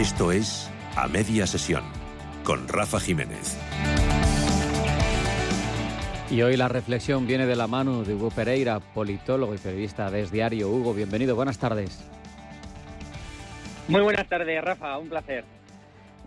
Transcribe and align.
Esto 0.00 0.32
es 0.32 0.70
A 0.96 1.08
Media 1.08 1.46
Sesión 1.46 1.82
con 2.42 2.66
Rafa 2.68 2.98
Jiménez. 2.98 3.58
Y 6.30 6.40
hoy 6.40 6.56
la 6.56 6.68
reflexión 6.68 7.26
viene 7.26 7.44
de 7.44 7.54
la 7.54 7.66
mano 7.66 8.02
de 8.02 8.14
Hugo 8.14 8.30
Pereira, 8.30 8.80
politólogo 8.80 9.54
y 9.54 9.58
periodista 9.58 10.10
de 10.10 10.22
Es 10.22 10.32
Diario. 10.32 10.70
Hugo, 10.70 10.94
bienvenido, 10.94 11.36
buenas 11.36 11.58
tardes. 11.58 12.02
Muy 13.88 14.00
buenas 14.00 14.26
tardes, 14.26 14.64
Rafa, 14.64 14.96
un 14.96 15.10
placer. 15.10 15.44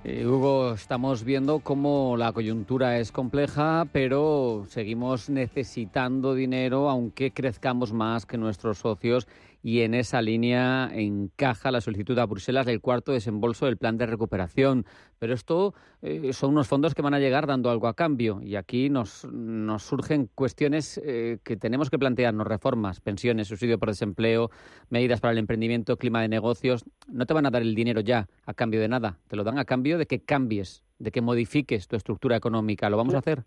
Eh, 0.03 0.23
Hugo, 0.23 0.73
estamos 0.73 1.23
viendo 1.23 1.57
cómo 1.61 2.15
la 2.15 2.31
coyuntura 2.31 2.99
es 2.99 3.11
compleja, 3.11 3.87
pero 3.91 4.65
seguimos 4.69 5.31
necesitando 5.31 6.35
dinero, 6.35 6.91
aunque 6.91 7.31
crezcamos 7.31 7.91
más 7.91 8.27
que 8.27 8.37
nuestros 8.37 8.77
socios 8.77 9.27
y 9.63 9.79
en 9.79 9.93
esa 9.93 10.21
línea 10.21 10.91
encaja 10.93 11.71
la 11.71 11.79
solicitud 11.79 12.19
a 12.19 12.25
Bruselas 12.25 12.65
del 12.65 12.81
cuarto 12.81 13.13
desembolso 13.13 13.65
del 13.65 13.77
plan 13.77 13.97
de 13.97 14.05
recuperación. 14.05 14.85
Pero 15.19 15.33
esto 15.33 15.73
eh, 16.01 16.33
son 16.33 16.51
unos 16.51 16.67
fondos 16.67 16.93
que 16.93 17.01
van 17.01 17.13
a 17.13 17.19
llegar 17.19 17.47
dando 17.47 17.71
algo 17.71 17.87
a 17.87 17.95
cambio 17.95 18.41
y 18.43 18.57
aquí 18.57 18.89
nos, 18.89 19.23
nos 19.31 19.83
surgen 19.83 20.29
cuestiones 20.35 21.01
eh, 21.03 21.39
que 21.43 21.55
tenemos 21.55 21.89
que 21.89 21.97
plantearnos, 21.97 22.45
reformas, 22.45 22.99
pensiones, 22.99 23.47
subsidio 23.47 23.79
por 23.79 23.87
desempleo, 23.87 24.51
medidas 24.89 25.21
para 25.21 25.31
el 25.31 25.37
emprendimiento, 25.37 25.95
clima 25.95 26.21
de 26.21 26.27
negocios. 26.27 26.83
No 27.07 27.25
te 27.25 27.33
van 27.33 27.45
a 27.45 27.49
dar 27.49 27.61
el 27.61 27.73
dinero 27.73 28.01
ya 28.01 28.27
a 28.45 28.53
cambio 28.53 28.81
de 28.81 28.89
nada, 28.89 29.17
te 29.29 29.37
lo 29.37 29.45
dan 29.45 29.59
a 29.59 29.65
cambio 29.65 29.97
de 29.97 30.07
que 30.07 30.19
cambies, 30.19 30.83
de 30.99 31.11
que 31.11 31.21
modifiques 31.21 31.87
tu 31.87 31.95
estructura 31.95 32.35
económica. 32.35 32.89
¿Lo 32.89 32.97
vamos 32.97 33.13
a 33.15 33.19
hacer? 33.19 33.45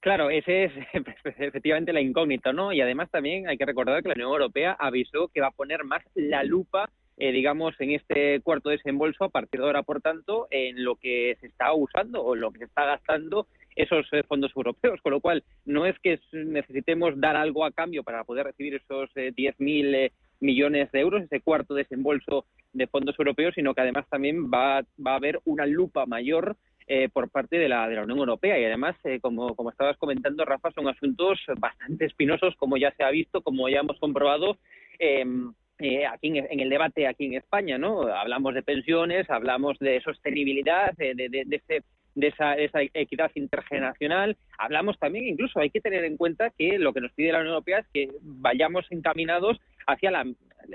Claro, 0.00 0.30
ese 0.30 0.64
es 0.64 0.72
efectivamente 1.38 1.92
la 1.92 2.00
incógnita, 2.00 2.52
¿no? 2.52 2.72
Y 2.72 2.80
además 2.80 3.10
también 3.10 3.48
hay 3.48 3.58
que 3.58 3.66
recordar 3.66 4.02
que 4.02 4.08
la 4.08 4.14
Unión 4.14 4.30
Europea 4.30 4.76
avisó 4.78 5.28
que 5.28 5.40
va 5.40 5.48
a 5.48 5.52
poner 5.52 5.84
más 5.84 6.02
la 6.14 6.44
lupa, 6.44 6.88
eh, 7.16 7.32
digamos, 7.32 7.74
en 7.80 7.90
este 7.90 8.40
cuarto 8.42 8.70
desembolso 8.70 9.24
a 9.24 9.28
partir 9.28 9.58
de 9.58 9.66
ahora, 9.66 9.82
por 9.82 10.00
tanto, 10.00 10.46
en 10.52 10.84
lo 10.84 10.94
que 10.94 11.36
se 11.40 11.48
está 11.48 11.72
usando 11.72 12.22
o 12.22 12.36
lo 12.36 12.52
que 12.52 12.58
se 12.58 12.64
está 12.66 12.84
gastando 12.84 13.48
esos 13.74 14.06
eh, 14.12 14.22
fondos 14.22 14.52
europeos, 14.54 15.00
con 15.02 15.12
lo 15.12 15.20
cual 15.20 15.42
no 15.64 15.84
es 15.84 15.98
que 15.98 16.20
necesitemos 16.32 17.18
dar 17.20 17.34
algo 17.34 17.64
a 17.64 17.72
cambio 17.72 18.04
para 18.04 18.22
poder 18.22 18.46
recibir 18.46 18.74
esos 18.74 19.10
10.000 19.14 19.94
eh, 19.94 20.12
millones 20.40 20.92
de 20.92 21.00
euros, 21.00 21.24
ese 21.24 21.40
cuarto 21.40 21.74
desembolso 21.74 22.44
de 22.72 22.86
fondos 22.86 23.18
europeos, 23.18 23.54
sino 23.54 23.74
que 23.74 23.80
además 23.80 24.06
también 24.08 24.48
va, 24.48 24.82
va 25.04 25.12
a 25.12 25.16
haber 25.16 25.40
una 25.44 25.66
lupa 25.66 26.06
mayor 26.06 26.56
eh, 26.90 27.10
por 27.12 27.28
parte 27.28 27.58
de 27.58 27.68
la, 27.68 27.86
de 27.86 27.96
la 27.96 28.04
Unión 28.04 28.18
Europea. 28.20 28.58
Y 28.58 28.64
además, 28.64 28.96
eh, 29.04 29.20
como, 29.20 29.54
como 29.54 29.68
estabas 29.68 29.98
comentando, 29.98 30.46
Rafa, 30.46 30.70
son 30.70 30.88
asuntos 30.88 31.38
bastante 31.58 32.06
espinosos, 32.06 32.54
como 32.56 32.78
ya 32.78 32.90
se 32.92 33.04
ha 33.04 33.10
visto, 33.10 33.42
como 33.42 33.68
ya 33.68 33.80
hemos 33.80 33.98
comprobado. 33.98 34.56
Em, 34.98 35.52
eh, 35.80 36.06
aquí 36.06 36.36
en, 36.38 36.60
el 36.60 36.70
debate 36.70 37.06
aquí 37.06 37.26
en 37.26 37.34
España, 37.34 37.76
¿no? 37.76 38.02
Hablamos 38.02 38.54
de 38.54 38.62
pensiones, 38.62 39.28
hablamos 39.28 39.78
de 39.78 40.00
sostenibilidad, 40.00 40.92
de, 40.96 41.14
de, 41.14 41.28
de, 41.28 41.82
de 42.14 42.26
esa, 42.26 42.54
esa, 42.54 42.80
equidad 42.94 43.30
intergeneracional. 43.34 44.38
Hablamos 44.56 44.98
también, 44.98 45.28
incluso 45.28 45.60
hay 45.60 45.68
que 45.68 45.82
tener 45.82 46.04
en 46.04 46.16
cuenta 46.16 46.50
que 46.56 46.78
lo 46.78 46.94
que 46.94 47.02
nos 47.02 47.12
pide 47.12 47.32
la 47.32 47.40
Unión 47.40 47.52
Europea 47.52 47.80
es 47.80 47.86
que 47.92 48.08
vayamos 48.22 48.86
encaminados 48.90 49.60
hacia 49.86 50.10
la, 50.10 50.24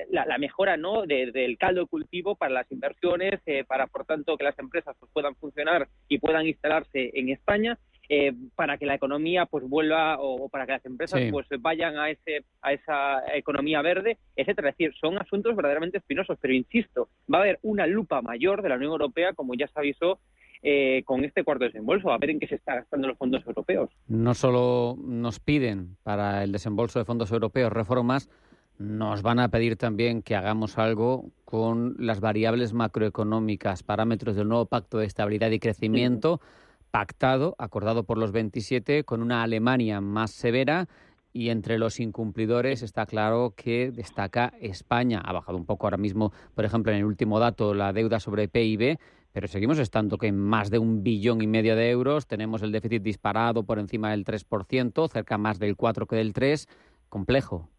la, 0.10 0.38
mejora 0.38 0.78
¿no? 0.78 1.04
del 1.04 1.58
caldo 1.58 1.82
de 1.82 1.88
cultivo 1.88 2.36
para 2.36 2.54
las 2.54 2.72
inversiones, 2.72 3.40
eh, 3.46 3.64
para, 3.64 3.88
por 3.88 4.06
tanto, 4.06 4.38
que 4.38 4.44
las 4.44 4.58
empresas 4.60 4.96
pues, 5.00 5.12
puedan 5.14 5.36
funcionar 5.36 5.88
y 6.08 6.20
puedan 6.20 6.48
instalarse 6.48 7.12
en 7.14 7.30
España. 7.30 7.78
Eh, 8.10 8.34
para 8.56 8.78
que 8.78 8.86
la 8.86 8.96
economía 8.96 9.46
pues 9.46 9.64
vuelva 9.64 10.18
o, 10.20 10.50
para 10.50 10.66
que 10.66 10.74
las 10.74 10.86
empresas 10.86 11.22
pues 11.32 11.48
vayan 11.62 11.98
a 11.98 12.10
ese 12.10 12.44
a 12.62 12.74
esa 12.74 13.24
economía 13.34 13.82
verde 13.82 14.18
etcétera 14.36 14.70
es 14.70 14.78
decir 14.78 14.94
son 15.00 15.18
asuntos 15.20 15.56
verdaderamente 15.56 16.00
espinosos 16.00 16.38
pero 16.42 16.54
insisto 16.54 17.08
va 17.34 17.38
a 17.38 17.42
haber 17.44 17.60
una 17.62 17.88
lupa 17.88 18.22
mayor 18.22 18.62
de 18.62 18.68
la 18.68 18.76
Unión 18.76 18.92
Europea 18.92 19.32
como 19.32 19.54
ya 19.54 19.68
se 19.68 19.80
avisó 19.80 20.20
eh, 20.66 21.04
con 21.04 21.26
este 21.26 21.44
cuarto 21.44 21.66
desembolso, 21.66 22.10
a 22.10 22.18
ver 22.18 22.30
en 22.30 22.40
qué 22.40 22.48
se 22.48 22.56
están 22.56 22.78
gastando 22.78 23.10
los 23.10 23.18
fondos 23.18 23.46
europeos. 23.46 23.90
No 24.08 24.34
solo 24.34 24.96
nos 24.98 25.42
piden 25.42 25.98
para 26.04 26.42
el 26.42 26.54
desembolso 26.54 27.00
de 27.00 27.06
fondos 27.06 27.34
europeos 27.34 27.70
reformas, 27.70 28.30
nos 28.78 29.22
van 29.22 29.40
a 29.40 29.50
pedir 29.50 29.78
también 29.78 30.22
que 30.22 30.36
hagamos 30.36 30.78
algo 30.78 31.32
con 31.46 31.96
las 32.00 32.20
variables 32.20 32.74
macroeconómicas, 32.74 33.84
parámetros 33.84 34.36
del 34.36 34.48
nuevo 34.48 34.66
pacto 34.66 34.98
de 34.98 35.06
estabilidad 35.06 35.52
y 35.52 35.60
crecimiento, 35.60 36.42
pactado, 36.92 37.56
acordado 37.58 38.04
por 38.04 38.18
los 38.18 38.32
27, 38.32 39.04
con 39.04 39.22
una 39.22 39.44
Alemania 39.44 40.02
más 40.02 40.32
severa 40.32 40.88
y 41.34 41.50
entre 41.50 41.80
los 41.80 42.00
incumplidores 42.00 42.84
está 42.84 43.06
claro 43.06 43.54
que 43.56 43.92
destaca 43.92 44.54
España. 44.62 45.20
Ha 45.26 45.34
bajado 45.34 45.58
un 45.58 45.66
poco 45.66 45.88
ahora 45.88 45.98
mismo, 45.98 46.32
por 46.54 46.64
ejemplo, 46.64 46.92
en 46.92 47.00
el 47.00 47.06
último 47.06 47.40
dato, 47.40 47.74
la 47.74 47.92
deuda 47.92 48.20
sobre 48.20 48.48
PIB, 48.48 49.00
pero 49.32 49.48
seguimos 49.48 49.80
estando 49.80 50.20
que 50.20 50.28
en 50.28 50.38
más 50.38 50.70
de 50.70 50.78
un 50.78 51.04
billón 51.04 51.42
y 51.42 51.48
medio 51.48 51.76
de 51.76 51.90
euros 51.90 52.28
tenemos 52.28 52.62
el 52.62 52.72
déficit 52.72 53.02
disparado 53.02 53.64
por 53.64 53.80
encima 53.80 54.12
del 54.12 54.24
3%, 54.24 55.10
cerca 55.10 55.40
más 55.40 55.58
del 55.58 55.76
4 55.76 56.06
que 56.06 56.16
del 56.16 56.34
3, 56.34 56.68
complejo. 57.10 57.73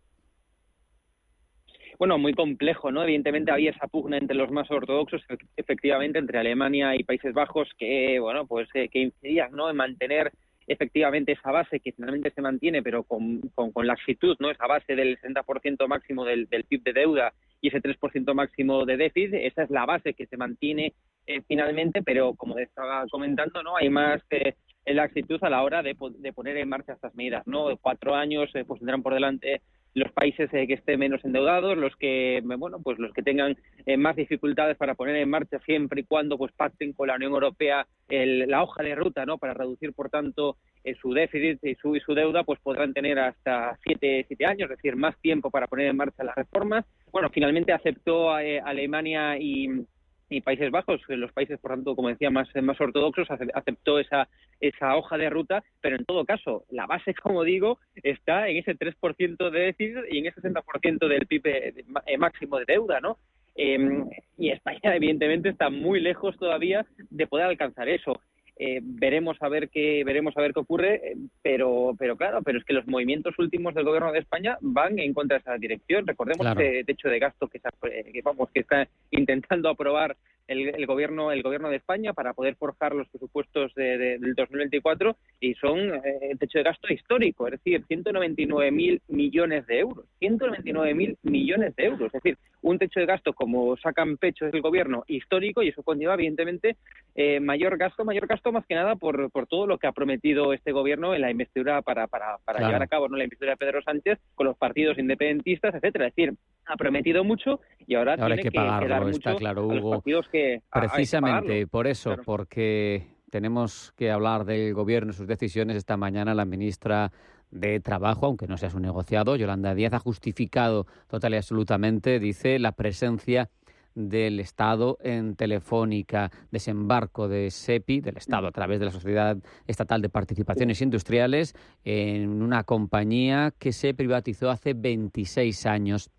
Bueno, 1.99 2.19
muy 2.19 2.35
complejo, 2.35 2.91
¿no? 2.91 3.03
Evidentemente 3.03 3.51
había 3.51 3.71
esa 3.71 3.87
pugna 3.87 4.19
entre 4.19 4.37
los 4.37 4.51
más 4.51 4.71
ortodoxos, 4.71 5.23
efectivamente, 5.57 6.19
entre 6.19 6.39
Alemania 6.39 6.95
y 6.97 7.05
Países 7.05 7.33
Bajos, 7.33 7.69
que, 7.79 8.19
bueno, 8.19 8.47
pues 8.47 8.69
eh, 8.75 8.89
que 8.89 9.01
incidían, 9.01 9.53
¿no? 9.53 9.71
En 9.71 9.77
mantener 9.77 10.33
efectivamente 10.67 11.33
esa 11.33 11.51
base 11.51 11.81
que 11.81 11.93
finalmente 11.93 12.31
se 12.31 12.41
mantiene, 12.41 12.83
pero 12.83 13.05
con, 13.05 13.41
con, 13.55 13.71
con 13.71 13.87
laxitud, 13.87 14.37
¿no? 14.41 14.51
Esa 14.51 14.67
base 14.67 14.97
del 14.97 15.19
60% 15.21 15.87
máximo 15.87 16.25
del, 16.25 16.47
del 16.47 16.65
PIB 16.65 16.83
de 16.83 16.93
deuda 16.93 17.33
y 17.61 17.69
ese 17.69 17.81
3% 17.81 18.35
máximo 18.35 18.85
de 18.85 18.97
déficit, 18.97 19.35
esa 19.35 19.63
es 19.63 19.71
la 19.71 19.87
base 19.87 20.15
que 20.15 20.27
se 20.27 20.37
mantiene 20.37 20.95
eh, 21.27 21.41
finalmente, 21.47 22.03
pero 22.03 22.35
como 22.35 22.59
estaba 22.59 23.07
comentando, 23.11 23.63
no 23.63 23.77
hay 23.77 23.89
más 23.89 24.23
eh, 24.31 24.55
laxitud 24.87 25.43
a 25.43 25.51
la 25.51 25.63
hora 25.63 25.83
de, 25.83 25.97
de, 26.19 26.33
poner 26.33 26.57
en 26.59 26.69
marcha 26.69 26.93
estas 26.93 27.15
medidas. 27.15 27.47
¿no? 27.47 27.77
Cuatro 27.79 28.15
años 28.15 28.51
eh, 28.55 28.65
pues 28.67 28.81
tendrán 28.81 29.03
por 29.03 29.15
delante 29.15 29.63
los 29.95 30.11
países 30.13 30.53
eh, 30.53 30.67
que 30.67 30.75
estén 30.75 30.99
menos 30.99 31.25
endeudados, 31.25 31.77
los 31.77 31.95
que 31.97 32.43
bueno 32.45 32.81
pues 32.83 32.99
los 32.99 33.13
que 33.13 33.23
tengan 33.23 33.57
eh, 33.87 33.97
más 33.97 34.17
dificultades 34.17 34.77
para 34.77 34.95
poner 34.95 35.17
en 35.17 35.31
marcha 35.31 35.59
siempre 35.61 36.01
y 36.01 36.05
cuando 36.05 36.37
pues 36.37 36.53
pacten 36.53 36.93
con 36.93 37.09
la 37.09 37.15
Unión 37.15 37.33
Europea 37.33 37.87
el, 38.09 38.41
la 38.51 38.63
hoja 38.63 38.83
de 38.83 38.95
ruta, 38.95 39.25
¿no? 39.25 39.39
Para 39.39 39.55
reducir 39.55 39.93
por 39.93 40.11
tanto 40.11 40.57
su 41.01 41.15
déficit 41.15 41.65
y 41.65 41.75
su, 41.77 41.97
y 41.97 42.01
su 42.01 42.13
deuda, 42.13 42.45
pues 42.45 42.61
podrán 42.61 42.93
tener 42.93 43.19
hasta 43.19 43.79
siete, 43.83 44.25
siete 44.29 44.45
años, 44.45 44.71
es 44.71 44.77
decir, 44.77 44.97
más 44.97 45.19
tiempo 45.19 45.51
para 45.51 45.67
poner 45.67 45.87
en 45.87 45.97
marcha 45.97 46.23
las 46.23 46.35
reformas. 46.35 46.85
Bueno, 47.11 47.31
finalmente 47.33 47.73
aceptó 47.73 48.31
Alemania 48.33 49.39
y 49.39 49.87
y 50.35 50.41
Países 50.41 50.71
Bajos, 50.71 51.01
los 51.09 51.33
países, 51.33 51.61
por 51.61 51.71
tanto, 51.71 51.95
como 51.95 52.09
decía, 52.09 52.31
más, 52.31 52.49
más 52.61 52.81
ortodoxos, 52.81 53.29
aceptó 53.31 54.01
esa, 54.01 54.29
esa 54.61 54.97
hoja 54.97 55.17
de 55.17 55.31
ruta, 55.31 55.63
pero 55.81 55.97
en 55.97 56.05
todo 56.05 56.25
caso, 56.25 56.65
la 56.71 56.87
base, 56.87 57.15
como 57.23 57.45
digo, 57.45 57.79
está 58.03 58.49
en 58.49 58.57
ese 58.57 58.77
3% 58.77 59.51
de 59.51 59.61
déficit 59.61 60.05
y 60.11 60.19
en 60.19 60.27
ese 60.27 60.41
60% 60.41 61.09
del 61.09 61.27
PIB 61.27 61.47
eh, 61.47 62.19
máximo 62.19 62.59
de 62.59 62.65
deuda, 62.67 63.01
¿no? 63.01 63.19
Em, 63.55 64.09
y 64.37 64.51
España, 64.51 64.81
evidentemente, 64.97 65.51
está 65.51 65.71
muy 65.71 66.01
lejos 66.01 66.37
todavía 66.39 66.85
de 67.11 67.27
poder 67.27 67.47
alcanzar 67.47 67.89
eso. 67.89 68.21
Eh, 68.57 68.81
veremos 68.83 69.37
a 69.41 69.49
ver 69.49 69.69
qué 69.69 70.05
veremos 70.05 70.37
a 70.37 70.41
ver 70.41 70.53
qué 70.53 70.61
ocurre 70.61 70.95
eh, 70.95 71.17
pero 71.43 71.97
pero 71.99 72.17
claro 72.17 72.41
pero 72.41 72.61
es 72.61 72.65
que 72.65 72.73
los 72.73 72.87
movimientos 72.87 73.37
últimos 73.37 73.75
del 73.75 73.83
gobierno 73.83 74.13
de 74.13 74.21
España 74.21 74.59
van 74.61 74.97
en 75.01 75.13
contra 75.13 75.39
de 75.39 75.41
esa 75.41 75.59
dirección. 75.59 76.07
Recordemos 76.07 76.47
ese 76.47 76.85
techo 76.85 77.09
de 77.09 77.19
gasto 77.19 77.49
que, 77.49 77.61
que 77.61 78.23
vamos 78.23 78.51
que 78.51 78.61
está 78.61 78.89
intentando 79.11 79.69
aprobar 79.69 80.17
el, 80.47 80.87
gobierno 80.87 81.33
el 81.33 81.43
gobierno 81.43 81.71
de 81.71 81.77
España 81.77 82.13
para 82.13 82.35
poder 82.35 82.57
forjar 82.57 82.95
los 82.95 83.09
presupuestos 83.09 83.75
de, 83.75 84.19
del 84.19 84.35
2024 84.35 85.17
y 85.41 85.55
son 85.55 85.79
eh, 85.79 86.37
techo 86.39 86.59
de 86.59 86.65
gasto 86.65 86.93
histórico, 86.93 87.47
es 87.47 87.53
decir, 87.53 87.85
199 87.87 88.71
mil 88.71 89.03
millones 89.09 89.67
de 89.67 89.81
euros, 89.81 90.07
199 90.19 90.95
mil 90.95 91.19
millones 91.23 91.75
de 91.77 91.85
euros, 91.85 92.07
es 92.07 92.23
decir, 92.23 92.39
un 92.63 92.79
techo 92.79 93.01
de 93.01 93.07
gasto 93.07 93.33
como 93.33 93.77
sacan 93.77 94.17
pecho 94.17 94.47
del 94.47 94.61
gobierno 94.61 95.05
histórico 95.07 95.63
y 95.63 95.69
eso 95.69 95.83
conlleva 95.83 96.15
evidentemente 96.15 96.77
eh, 97.15 97.41
mayor 97.41 97.77
gasto, 97.77 98.05
mayor 98.05 98.27
gasto 98.27 98.53
más 98.53 98.67
que 98.67 98.75
nada 98.75 98.97
por, 98.97 99.31
por 99.31 99.47
todo 99.47 99.67
lo 99.67 99.79
que 99.79 99.87
ha 99.87 99.93
prometido 99.93 100.53
este 100.53 100.73
gobierno 100.73 101.15
en 101.15 101.23
la 101.23 101.31
investidura 101.31 101.83
para, 101.83 102.07
para, 102.07 102.39
para 102.45 102.67
llevar 102.67 102.83
a 102.83 102.87
cabo 102.87 103.09
no 103.09 103.17
la 103.17 103.25
investidura 103.25 103.53
de 103.53 103.59
Pedro 103.59 103.83
Sánchez 103.83 104.19
con 104.35 104.47
los 104.47 104.57
partidos 104.57 104.99
independentistas, 104.99 105.75
etcétera, 105.75 106.09
es 106.09 106.15
decir, 106.15 106.35
ha 106.67 106.77
prometido 106.77 107.25
mucho 107.25 107.61
y 107.87 107.95
ahora, 107.95 108.17
tiene 108.17 108.43
que, 108.43 108.53
pagarlo, 108.53 109.09
está 109.11 109.37
claro, 109.37 109.67
Hugo. 109.67 110.03
que 110.31 110.63
Precisamente 110.73 111.67
por 111.67 111.87
eso, 111.87 112.17
porque 112.25 113.07
tenemos 113.31 113.93
que 113.97 114.11
hablar 114.11 114.45
del 114.45 114.73
gobierno 114.75 115.11
y 115.11 115.15
sus 115.15 115.27
decisiones. 115.27 115.77
Esta 115.77 115.97
mañana 115.97 116.35
la 116.35 116.45
ministra 116.45 117.13
de 117.51 117.81
Trabajo, 117.81 118.27
aunque 118.27 118.47
no 118.47 118.57
sea 118.57 118.71
su 118.71 118.81
negociado, 118.81 119.37
Yolanda 119.37 119.75
Díaz, 119.75 119.93
ha 119.93 119.99
justificado 119.99 120.87
total 121.09 121.35
y 121.35 121.37
absolutamente, 121.37 122.19
dice, 122.19 122.59
la 122.59 122.73
presencia 122.73 123.51
del 123.95 124.41
Estado 124.41 124.99
en 125.01 125.37
Telefónica, 125.37 126.31
desembarco 126.51 127.29
de 127.29 127.51
SEPI, 127.51 128.01
del 128.01 128.17
Estado 128.17 128.49
a 128.49 128.53
través 128.53 128.81
de 128.81 128.87
la 128.87 128.91
Sociedad 128.91 129.37
Estatal 129.67 130.03
de 130.03 130.09
Participaciones 130.09 130.81
Industriales, 130.83 131.55
en 131.85 132.43
una 132.43 132.65
compañía 132.65 133.53
que 133.59 133.73
se 133.73 133.95
privatizó 133.95 134.51
hace 134.51 134.75
26 134.75 135.67
años. 135.67 136.11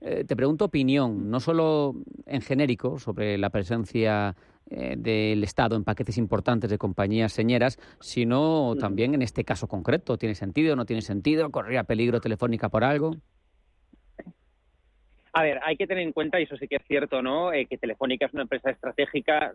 Eh, 0.00 0.24
te 0.24 0.36
pregunto 0.36 0.66
opinión, 0.66 1.30
no 1.30 1.40
solo 1.40 1.94
en 2.26 2.40
genérico 2.40 2.98
sobre 2.98 3.36
la 3.36 3.50
presencia 3.50 4.36
eh, 4.70 4.94
del 4.96 5.42
Estado 5.42 5.76
en 5.76 5.84
paquetes 5.84 6.18
importantes 6.18 6.70
de 6.70 6.78
compañías 6.78 7.32
señeras, 7.32 7.78
sino 8.00 8.74
también 8.78 9.14
en 9.14 9.22
este 9.22 9.44
caso 9.44 9.66
concreto. 9.66 10.18
¿Tiene 10.18 10.34
sentido 10.34 10.74
o 10.74 10.76
no 10.76 10.84
tiene 10.84 11.02
sentido? 11.02 11.50
¿Corría 11.50 11.84
peligro 11.84 12.20
telefónica 12.20 12.68
por 12.68 12.84
algo? 12.84 13.12
A 15.32 15.42
ver, 15.42 15.60
hay 15.62 15.76
que 15.76 15.86
tener 15.86 16.02
en 16.02 16.12
cuenta, 16.12 16.40
y 16.40 16.44
eso 16.44 16.56
sí 16.56 16.66
que 16.66 16.76
es 16.76 16.82
cierto, 16.86 17.22
¿no? 17.22 17.52
Eh, 17.52 17.66
que 17.66 17.78
Telefónica 17.78 18.26
es 18.26 18.32
una 18.32 18.42
empresa 18.42 18.70
estratégica, 18.70 19.52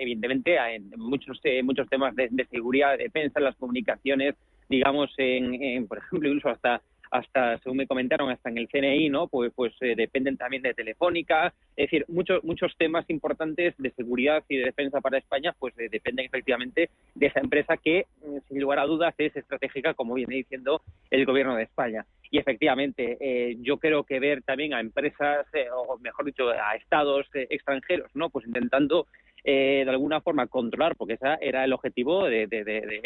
evidentemente, 0.00 0.56
en 0.56 0.90
muchos, 0.96 1.40
eh, 1.44 1.62
muchos 1.62 1.88
temas 1.88 2.14
de, 2.14 2.30
seguridad, 2.50 2.92
de 2.92 3.04
defensa, 3.04 3.40
en 3.40 3.44
las 3.44 3.56
comunicaciones, 3.56 4.34
digamos, 4.68 5.12
en, 5.18 5.86
por 5.88 5.98
ejemplo, 5.98 6.28
incluso 6.28 6.50
hasta 6.50 6.82
hasta, 7.14 7.58
según 7.58 7.78
me 7.78 7.86
comentaron, 7.86 8.28
hasta 8.28 8.50
en 8.50 8.58
el 8.58 8.68
CNI, 8.68 9.08
¿no? 9.08 9.28
Pues, 9.28 9.52
pues 9.54 9.72
dependen 9.78 10.36
también 10.36 10.62
de 10.62 10.74
Telefónica. 10.74 11.54
Es 11.76 11.86
decir, 11.86 12.04
muchos 12.08 12.42
muchos 12.42 12.76
temas 12.76 13.08
importantes 13.08 13.74
de 13.78 13.90
seguridad 13.92 14.42
y 14.48 14.56
de 14.56 14.64
defensa 14.64 15.00
para 15.00 15.18
España, 15.18 15.54
pues 15.56 15.74
dependen 15.76 16.26
efectivamente 16.26 16.90
de 17.14 17.26
esa 17.26 17.38
empresa 17.38 17.76
que, 17.76 18.06
mm, 18.20 18.38
sin 18.48 18.60
lugar 18.60 18.80
a 18.80 18.86
dudas, 18.86 19.14
es 19.18 19.36
estratégica, 19.36 19.94
como 19.94 20.14
viene 20.14 20.34
diciendo 20.34 20.82
el 21.10 21.24
Gobierno 21.24 21.54
de 21.54 21.62
España. 21.62 22.04
Y 22.32 22.38
efectivamente, 22.38 23.16
eh, 23.20 23.56
yo 23.60 23.76
creo 23.78 24.02
que 24.02 24.18
ver 24.18 24.42
también 24.42 24.74
a 24.74 24.80
empresas, 24.80 25.46
eh, 25.52 25.68
o 25.72 25.96
mejor 25.98 26.24
dicho, 26.24 26.48
a 26.48 26.74
estados 26.74 27.26
eh, 27.34 27.46
extranjeros, 27.48 28.10
¿no? 28.14 28.28
Pues 28.28 28.44
intentando 28.44 29.06
de 29.44 29.86
alguna 29.88 30.20
forma 30.22 30.46
controlar, 30.46 30.96
porque 30.96 31.14
ese 31.14 31.26
era 31.40 31.64
el 31.64 31.72
objetivo 31.72 32.24
de, 32.24 32.46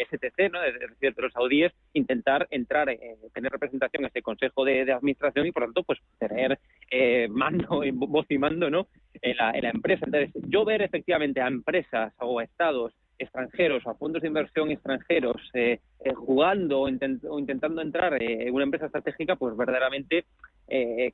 STC, 0.09 0.51
¿no? 0.51 0.61
de, 0.61 1.13
los 1.17 1.33
saudíes, 1.33 1.73
intentar 1.93 2.47
entrar, 2.49 2.87
tener 3.33 3.51
representación 3.51 4.03
en 4.03 4.09
ese 4.09 4.21
consejo 4.21 4.63
de, 4.63 4.91
administración 4.91 5.47
y 5.47 5.51
por 5.51 5.63
tanto 5.65 5.83
pues 5.83 5.99
tener 6.17 6.57
mando, 7.29 7.81
voz 7.93 8.25
y 8.29 8.37
mando 8.37 8.69
¿no? 8.69 8.87
en, 9.21 9.37
la, 9.37 9.51
en 9.51 9.63
la 9.63 9.69
empresa. 9.71 10.05
Entonces, 10.05 10.31
yo 10.47 10.63
ver 10.63 10.81
efectivamente 10.81 11.41
a 11.41 11.47
empresas 11.47 12.13
o 12.19 12.39
a 12.39 12.43
estados 12.43 12.93
extranjeros 13.19 13.85
o 13.85 13.91
a 13.91 13.95
fondos 13.95 14.21
de 14.21 14.29
inversión 14.29 14.71
extranjeros 14.71 15.41
eh, 15.53 15.79
eh, 16.03 16.13
jugando 16.13 16.81
o, 16.81 16.89
intentando 17.39 17.81
entrar 17.81 18.21
eh, 18.21 18.47
en 18.47 18.53
una 18.53 18.63
empresa 18.63 18.87
estratégica, 18.87 19.35
pues 19.35 19.55
verdaderamente, 19.55 20.25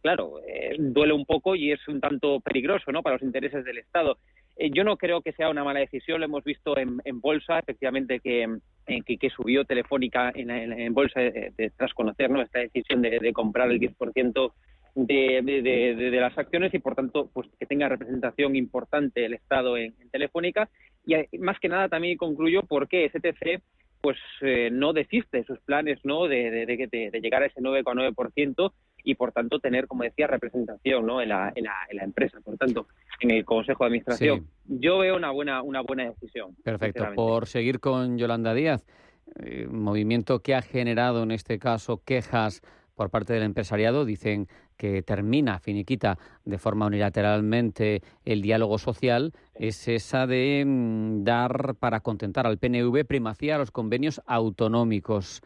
claro, 0.02 0.42
duele 0.78 1.14
un 1.14 1.26
poco 1.26 1.56
y 1.56 1.72
es 1.72 1.88
un 1.88 2.02
tanto 2.02 2.42
peligroso 2.42 2.92
¿no? 2.92 3.02
para 3.02 3.16
los 3.16 3.24
intereses 3.24 3.64
del 3.64 3.78
Estado. 3.78 4.18
Yo 4.58 4.84
no 4.84 4.98
creo 4.98 5.22
que 5.22 5.34
sea 5.34 5.50
una 5.50 5.64
mala 5.64 5.82
decisión, 5.82 6.20
lo 6.20 6.26
hemos 6.26 6.44
visto 6.44 6.78
en, 6.78 7.00
bolsa, 7.20 7.60
efectivamente, 7.60 8.20
que, 8.20 8.48
que, 8.86 9.30
subió 9.30 9.66
Telefónica 9.66 10.32
en, 10.34 10.94
bolsa 10.94 11.22
tras 11.78 11.94
conocer 11.94 12.30
¿no? 12.30 12.42
esta 12.42 12.60
decisión 12.60 13.02
de, 13.02 13.34
comprar 13.34 13.70
el 13.72 13.80
10% 13.80 14.54
de, 14.96 15.42
de, 15.44 15.96
de, 15.96 16.20
las 16.20 16.38
acciones 16.38 16.74
y 16.74 16.80
por 16.80 16.96
tanto 16.96 17.30
pues 17.34 17.50
que 17.60 17.66
tenga 17.66 17.90
representación 17.90 18.56
importante 18.56 19.26
el 19.26 19.34
Estado 19.34 19.78
en, 19.78 19.94
Telefónica 20.10 20.70
y 21.06 21.38
más 21.38 21.60
que 21.60 21.68
nada 21.68 21.90
también 21.90 22.18
concluyo 22.18 22.62
por 22.64 22.88
qué 22.88 23.10
STC 23.10 23.62
pues 24.02 24.18
eh, 24.42 24.70
no 24.72 24.94
desiste 24.94 25.44
sus 25.44 25.60
planes 25.60 26.00
no 26.04 26.28
de, 26.28 26.66
de, 26.66 27.20
llegar 27.22 27.44
a 27.44 27.48
ese 27.48 27.60
9,9% 27.60 28.72
y 29.04 29.16
por 29.16 29.34
tanto 29.34 29.60
tener 29.60 29.88
como 29.88 30.04
decía 30.04 30.28
representación 30.28 31.06
¿no? 31.06 31.22
en, 31.22 31.30
la, 31.30 31.52
en, 31.56 31.66
la, 31.66 31.76
en 31.90 31.98
la 31.98 32.04
empresa 32.04 32.40
por 32.40 32.58
tanto 32.58 32.88
en 33.20 33.32
el 33.32 33.46
consejo 33.46 33.84
de 33.84 33.88
administración 33.88 34.48
yo 34.66 35.00
veo 35.00 35.16
una 35.16 35.32
buena 35.32 35.62
una 35.62 35.82
buena 35.82 36.06
decisión 36.06 36.56
perfecto 36.64 37.06
por 37.16 37.48
seguir 37.48 37.80
con 37.80 38.18
Yolanda 38.18 38.54
Díaz 38.54 38.86
eh, 39.38 39.68
movimiento 39.70 40.40
que 40.40 40.56
ha 40.56 40.62
generado 40.62 41.24
en 41.24 41.32
este 41.32 41.60
caso 41.60 42.02
quejas 42.06 42.62
por 42.96 43.10
parte 43.10 43.34
del 43.34 43.44
empresariado. 43.44 44.06
Dicen 44.06 44.48
que 44.78 45.02
termina, 45.02 45.60
finiquita 45.60 46.18
de 46.44 46.58
forma 46.58 46.86
unilateralmente 46.88 48.02
el 48.24 48.42
diálogo 48.42 48.78
social, 48.78 49.34
es 49.54 49.88
esa 49.88 50.28
de 50.28 50.64
mm, 50.66 51.24
dar 51.24 51.76
para 51.76 52.00
contentar 52.00 52.48
al 52.48 52.58
PNV 52.58 53.06
primacía 53.06 53.56
a 53.56 53.60
los 53.60 53.72
convenios 53.72 54.22
autonómicos. 54.26 55.42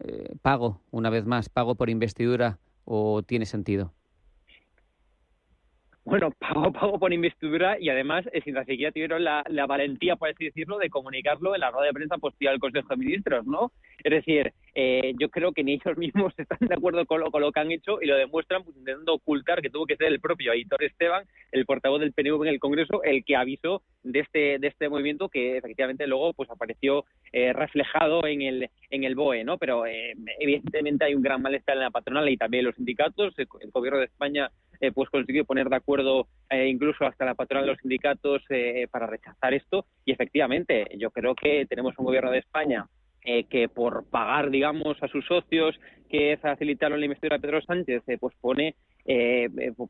Eh, 0.00 0.34
¿Pago, 0.42 0.80
una 0.90 1.10
vez 1.10 1.26
más, 1.26 1.48
pago 1.48 1.74
por 1.74 1.90
investidura 1.90 2.58
o 2.84 3.22
tiene 3.22 3.46
sentido? 3.46 3.92
Bueno, 6.04 6.30
pago, 6.38 6.72
pago 6.72 6.98
por 6.98 7.12
investidura 7.12 7.78
y 7.78 7.88
además 7.88 8.24
eh, 8.32 8.40
sin 8.42 8.56
siquiera 8.64 8.92
tuvieron 8.92 9.24
la, 9.24 9.44
valentía, 9.66 10.16
por 10.16 10.28
así 10.28 10.46
decirlo, 10.46 10.78
de 10.78 10.90
comunicarlo 10.90 11.54
en 11.54 11.60
la 11.60 11.70
rueda 11.70 11.86
de 11.86 11.92
prensa 11.92 12.18
posterior 12.18 12.54
al 12.54 12.60
Consejo 12.60 12.88
de 12.88 12.96
Ministros, 12.96 13.46
¿no? 13.46 13.72
Es 14.02 14.10
decir, 14.10 14.52
eh, 14.74 15.12
yo 15.18 15.28
creo 15.28 15.52
que 15.52 15.62
ni 15.62 15.74
ellos 15.74 15.96
mismos 15.96 16.32
están 16.38 16.58
de 16.60 16.74
acuerdo 16.74 17.04
con 17.06 17.20
lo, 17.20 17.30
con 17.30 17.42
lo 17.42 17.52
que 17.52 17.60
han 17.60 17.70
hecho 17.70 18.00
y 18.00 18.06
lo 18.06 18.16
demuestran 18.16 18.64
pues, 18.64 18.76
intentando 18.76 19.14
ocultar 19.14 19.60
que 19.60 19.70
tuvo 19.70 19.86
que 19.86 19.96
ser 19.96 20.08
el 20.08 20.20
propio 20.20 20.52
Aitor 20.52 20.82
Esteban, 20.82 21.24
el 21.52 21.66
portavoz 21.66 22.00
del 22.00 22.12
PNV 22.12 22.42
en 22.42 22.48
el 22.48 22.60
Congreso, 22.60 23.02
el 23.02 23.24
que 23.24 23.36
avisó 23.36 23.82
de 24.02 24.20
este 24.20 24.58
de 24.58 24.66
este 24.66 24.88
movimiento 24.88 25.28
que 25.28 25.58
efectivamente 25.58 26.06
luego 26.06 26.32
pues 26.32 26.48
apareció 26.50 27.04
eh, 27.32 27.52
reflejado 27.52 28.26
en 28.26 28.42
el 28.42 28.70
en 28.90 29.04
el 29.04 29.14
BOE, 29.14 29.44
¿no? 29.44 29.56
Pero 29.56 29.84
evidentemente 29.86 31.04
hay 31.04 31.14
un 31.14 31.22
gran 31.22 31.40
malestar 31.40 31.76
en 31.76 31.82
la 31.82 31.90
patronal 31.90 32.28
y 32.28 32.36
también 32.36 32.60
en 32.62 32.66
los 32.66 32.76
sindicatos. 32.76 33.34
el 33.38 33.70
gobierno 33.70 34.00
de 34.00 34.06
España 34.06 34.50
eh, 34.80 34.92
pues 34.92 35.10
consiguió 35.10 35.44
poner 35.44 35.68
de 35.68 35.76
acuerdo 35.76 36.26
eh, 36.48 36.66
incluso 36.66 37.04
hasta 37.04 37.26
la 37.26 37.34
patronal 37.34 37.66
de 37.66 37.72
los 37.72 37.80
sindicatos 37.80 38.42
eh, 38.48 38.88
para 38.90 39.06
rechazar 39.06 39.52
esto 39.52 39.84
y 40.06 40.12
efectivamente 40.12 40.86
yo 40.96 41.10
creo 41.10 41.34
que 41.34 41.66
tenemos 41.66 41.94
un 41.98 42.06
gobierno 42.06 42.30
de 42.30 42.38
España 42.38 42.86
que 43.22 43.68
por 43.68 44.04
pagar, 44.08 44.50
digamos, 44.50 45.02
a 45.02 45.08
sus 45.08 45.26
socios 45.26 45.78
que 46.08 46.38
facilitaron 46.40 46.98
la 46.98 47.06
investidura 47.06 47.36
de 47.36 47.42
Pedro 47.42 47.62
Sánchez, 47.62 48.02
pues 48.18 48.34
pone, 48.40 48.74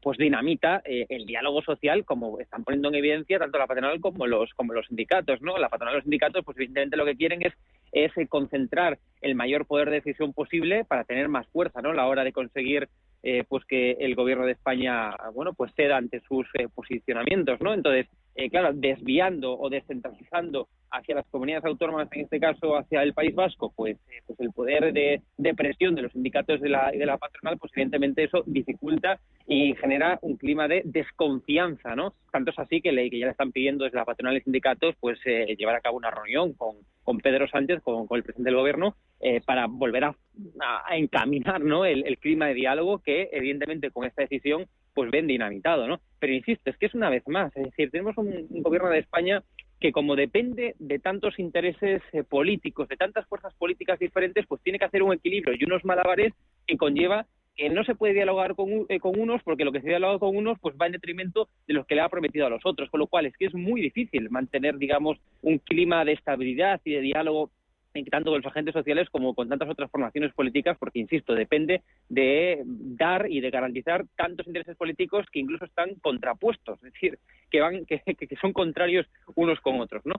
pues 0.03 0.19
dinamita 0.19 0.83
el 0.85 1.27
diálogo 1.27 1.63
social, 1.63 2.05
como 2.05 2.41
están 2.41 2.65
poniendo 2.65 2.89
en 2.89 2.97
evidencia 2.97 3.39
tanto 3.39 3.59
la 3.59 3.67
patronal 3.67 4.01
como 4.01 4.27
los 4.27 4.53
como 4.55 4.73
los 4.73 4.87
sindicatos, 4.87 5.41
¿no? 5.41 5.59
La 5.59 5.69
patronal 5.69 5.95
y 5.95 5.97
los 5.99 6.05
sindicatos, 6.05 6.45
pues 6.45 6.59
evidentemente 6.59 6.97
lo 6.97 7.07
que 7.07 7.17
quieren 7.17 7.43
es 7.43 7.55
es 7.93 8.13
concentrar 8.29 8.99
el 9.21 9.35
mayor 9.35 9.67
poder 9.67 9.91
de 9.91 9.97
decisión 9.97 10.33
posible 10.33 10.85
para 10.85 11.05
tener 11.05 11.29
más 11.29 11.47
fuerza, 11.49 11.81
¿no? 11.81 11.93
La 11.93 12.07
hora 12.07 12.25
de 12.25 12.33
conseguir 12.33 12.89
eh, 13.23 13.45
pues 13.47 13.67
que 13.67 13.93
el 14.01 14.15
gobierno 14.15 14.47
de 14.47 14.53
España 14.53 15.15
bueno 15.35 15.53
pues 15.53 15.75
ceda 15.75 15.99
ante 15.99 16.21
sus 16.21 16.47
eh, 16.55 16.69
posicionamientos 16.75 17.61
no 17.61 17.75
entonces 17.75 18.07
eh, 18.35 18.51
claro 18.51 18.73
desviando 18.73 19.59
o 19.59 19.69
descentralizando 19.69 20.69
hacia 20.91 21.15
las 21.15 21.27
comunidades 21.27 21.65
autónomas 21.65 22.09
en 22.13 22.23
este 22.23 22.41
caso 22.41 22.77
hacia 22.77 23.03
el 23.03 23.15
País 23.15 23.35
Vasco 23.35 23.73
pues 23.75 23.97
pues 24.27 24.41
el 24.41 24.53
poder 24.53 24.93
de, 24.93 25.55
presión 25.55 25.95
de 25.95 26.03
los 26.03 26.13
sindicatos 26.13 26.61
de 26.61 26.69
la, 26.69 26.91
de 26.91 27.07
la 27.07 27.19
patronal 27.19 27.59
pues 27.59 27.73
evidentemente 27.75 28.25
eso 28.25 28.43
dificulta 28.47 29.21
y 29.47 29.75
genera 29.77 30.19
un 30.23 30.37
clima 30.37 30.69
de 30.69 30.83
desconfianza 30.85 31.95
no 31.95 32.15
tanto 32.33 32.51
es 32.51 32.59
así 32.59 32.81
que, 32.81 32.93
le, 32.93 33.09
que 33.11 33.19
ya 33.19 33.27
le 33.27 33.33
están 33.33 33.53
pidiendo 33.53 33.85
desde 33.85 33.99
la 33.99 34.05
patronal 34.05 34.37
y 34.37 34.41
sindicatos 34.41 34.95
pues 35.01 35.19
llevar 35.25 35.77
a 35.77 35.81
cabo 35.81 35.97
una 35.97 36.11
reunión 36.11 36.53
con 36.55 36.77
con 37.11 37.19
Pedro 37.19 37.49
Sánchez, 37.49 37.83
con, 37.83 38.07
el 38.11 38.23
presidente 38.23 38.51
del 38.51 38.59
gobierno, 38.61 38.95
eh, 39.21 39.41
para 39.45 39.67
volver 39.67 40.05
a, 40.05 40.15
encaminar 40.93 41.61
¿no? 41.61 41.85
El, 41.85 42.19
clima 42.19 42.47
de 42.47 42.55
diálogo 42.55 42.99
que, 43.01 43.29
evidentemente, 43.33 43.91
con 43.91 44.05
esta 44.05 44.23
decisión, 44.23 44.67
pues 44.95 45.11
ven 45.11 45.27
dinamitado. 45.27 45.87
¿no? 45.87 46.01
Pero 46.19 46.33
insisto, 46.33 46.71
es 46.71 46.77
que 46.77 46.87
es 46.87 46.95
una 46.95 47.11
vez 47.11 47.27
más, 47.27 47.55
es 47.57 47.65
decir, 47.65 47.91
tenemos 47.91 48.17
un, 48.17 48.47
gobierno 48.63 48.91
de 48.91 48.99
España 48.99 49.43
que 49.81 49.93
como 49.93 50.15
depende 50.15 50.75
de 50.79 50.99
tantos 50.99 51.39
intereses 51.39 52.03
eh, 52.13 52.23
políticos, 52.23 52.87
de 52.89 52.97
tantas 52.97 53.27
fuerzas 53.27 53.55
políticas 53.55 53.99
diferentes, 53.99 54.47
pues 54.47 54.61
tiene 54.63 54.79
que 54.79 54.85
hacer 54.85 55.03
un 55.03 55.15
equilibrio 55.15 55.57
y 55.59 55.65
unos 55.65 55.85
malabares 55.85 56.35
que 56.67 56.77
conlleva 56.77 57.27
que 57.57 57.69
no 57.71 57.85
se 57.85 57.95
puede 57.95 58.15
dialogar 58.15 58.55
con, 58.55 58.87
eh, 58.89 59.01
con, 59.01 59.19
unos 59.19 59.43
porque 59.43 59.65
lo 59.65 59.73
que 59.73 59.81
se 59.81 59.89
dialoga 59.89 60.19
con 60.19 60.37
unos 60.37 60.59
pues 60.61 60.77
va 60.81 60.87
en 60.87 60.93
detrimento 60.93 61.49
de 61.67 61.75
los 61.75 61.87
que 61.87 61.95
le 61.95 62.03
ha 62.03 62.09
prometido 62.09 62.47
a 62.47 62.51
los 62.51 62.65
otros, 62.65 62.91
con 62.91 63.01
lo 63.01 63.07
cual 63.07 63.27
es 63.27 63.37
que 63.37 63.47
es 63.47 63.55
muy 63.55 63.81
difícil 63.81 64.31
mantener, 64.31 64.77
digamos, 64.79 65.19
un 65.43 65.59
clima 65.59 66.05
de 66.05 66.13
estabilidad 66.13 66.81
y 66.85 66.93
de 66.93 67.01
diálogo 67.01 67.51
tanto 68.11 68.31
con 68.31 68.41
los 68.41 68.51
agentes 68.51 68.73
sociales 68.73 69.09
como 69.11 69.35
con 69.35 69.49
tantas 69.49 69.69
otras 69.69 69.91
formaciones 69.91 70.33
políticas, 70.33 70.77
porque, 70.79 71.01
insisto, 71.01 71.35
depende 71.35 71.83
de 72.09 72.63
dar 72.65 73.31
y 73.31 73.41
de 73.41 73.51
garantizar 73.51 74.05
tantos 74.17 74.47
intereses 74.47 74.77
políticos 74.77 75.27
que 75.33 75.41
incluso 75.41 75.65
están 75.65 75.95
contrapuestos, 75.97 76.79
es 76.85 76.93
decir, 76.93 77.19
que, 77.51 77.61
van, 77.61 77.85
que, 77.87 78.01
que 78.01 78.37
son 78.37 78.53
contrarios 78.53 79.07
unos 79.35 79.61
con 79.61 79.81
otros. 79.81 80.05
¿no? 80.07 80.15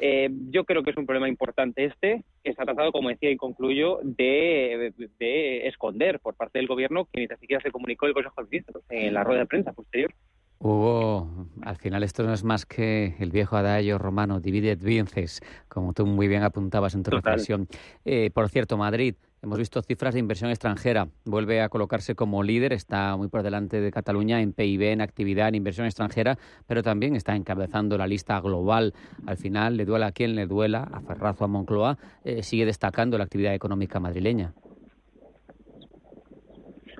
Eh, 0.00 0.28
yo 0.50 0.64
creo 0.64 0.82
que 0.82 0.90
es 0.90 0.96
un 0.96 1.06
problema 1.06 1.28
importante 1.28 1.84
este, 1.84 2.24
que 2.42 2.50
está 2.50 2.64
tratado, 2.64 2.92
como 2.92 3.08
decía 3.08 3.30
y 3.30 3.36
concluyo, 3.36 4.00
de, 4.02 4.92
de 5.18 5.66
esconder 5.66 6.20
por 6.20 6.36
parte 6.36 6.58
del 6.58 6.68
Gobierno 6.68 7.08
que 7.12 7.20
ni 7.20 7.26
siquiera 7.26 7.62
se 7.62 7.70
comunicó 7.70 8.06
el 8.06 8.14
Consejo 8.14 8.42
de 8.42 8.48
Ministros 8.50 8.84
en 8.90 9.14
la 9.14 9.24
rueda 9.24 9.40
de 9.40 9.46
prensa 9.46 9.72
posterior. 9.72 10.12
Hugo, 10.58 11.48
al 11.62 11.76
final 11.76 12.02
esto 12.02 12.22
no 12.22 12.32
es 12.32 12.42
más 12.42 12.64
que 12.64 13.14
el 13.18 13.30
viejo 13.30 13.56
adagio 13.56 13.98
romano, 13.98 14.40
divide 14.40 14.72
et 14.72 14.82
vinces, 14.82 15.42
como 15.68 15.92
tú 15.92 16.06
muy 16.06 16.28
bien 16.28 16.42
apuntabas 16.42 16.94
en 16.94 17.02
tu 17.02 17.10
reflexión. 17.10 17.68
Eh, 18.06 18.30
por 18.32 18.48
cierto, 18.48 18.78
Madrid, 18.78 19.16
hemos 19.42 19.58
visto 19.58 19.82
cifras 19.82 20.14
de 20.14 20.20
inversión 20.20 20.48
extranjera, 20.50 21.08
vuelve 21.26 21.60
a 21.60 21.68
colocarse 21.68 22.14
como 22.14 22.42
líder, 22.42 22.72
está 22.72 23.16
muy 23.16 23.28
por 23.28 23.42
delante 23.42 23.82
de 23.82 23.90
Cataluña 23.90 24.40
en 24.40 24.54
PIB, 24.54 24.92
en 24.92 25.02
actividad, 25.02 25.48
en 25.48 25.56
inversión 25.56 25.86
extranjera, 25.86 26.38
pero 26.66 26.82
también 26.82 27.16
está 27.16 27.36
encabezando 27.36 27.98
la 27.98 28.06
lista 28.06 28.40
global. 28.40 28.94
Al 29.26 29.36
final, 29.36 29.76
le 29.76 29.84
duela 29.84 30.06
a 30.06 30.12
quien 30.12 30.34
le 30.34 30.46
duela, 30.46 30.88
a 30.90 31.02
Ferrazo, 31.02 31.44
a 31.44 31.48
Moncloa, 31.48 31.98
eh, 32.24 32.42
sigue 32.42 32.64
destacando 32.64 33.18
la 33.18 33.24
actividad 33.24 33.54
económica 33.54 34.00
madrileña. 34.00 34.54